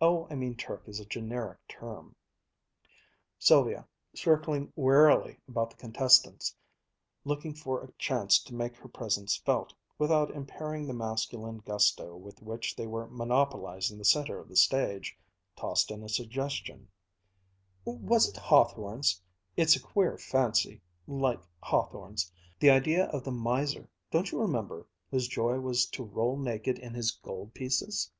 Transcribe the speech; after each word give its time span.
"Oh, 0.00 0.26
I 0.28 0.34
mean 0.34 0.56
Turk 0.56 0.88
as 0.88 0.98
a 0.98 1.04
generic 1.06 1.60
term." 1.68 2.16
Sylvia, 3.38 3.86
circling 4.16 4.72
warily 4.74 5.38
about 5.46 5.70
the 5.70 5.76
contestants, 5.76 6.56
looking 7.24 7.54
for 7.54 7.80
a 7.84 7.92
chance 7.92 8.42
to 8.42 8.54
make 8.56 8.74
her 8.78 8.88
presence 8.88 9.36
felt, 9.36 9.72
without 9.96 10.32
impairing 10.34 10.88
the 10.88 10.92
masculine 10.92 11.58
gusto 11.58 12.16
with 12.16 12.42
which 12.42 12.74
they 12.74 12.88
were 12.88 13.06
monopolizing 13.06 13.96
the 13.96 14.04
center 14.04 14.40
of 14.40 14.48
the 14.48 14.56
stage, 14.56 15.16
tossed 15.54 15.92
in 15.92 16.02
a 16.02 16.08
suggestion, 16.08 16.88
"Was 17.84 18.28
it 18.28 18.36
Hawthorne's 18.36 19.22
it's 19.56 19.76
a 19.76 19.80
queer 19.80 20.18
fancy 20.18 20.82
like 21.06 21.40
Hawthorne's 21.62 22.32
the 22.58 22.70
idea 22.70 23.04
of 23.10 23.22
the 23.22 23.30
miser, 23.30 23.88
don't 24.10 24.32
you 24.32 24.40
remember, 24.40 24.88
whose 25.12 25.28
joy 25.28 25.60
was 25.60 25.86
to 25.90 26.02
roll 26.02 26.36
naked 26.36 26.76
in 26.76 26.92
his 26.94 27.12
gold 27.12 27.54
pieces?" 27.54 28.10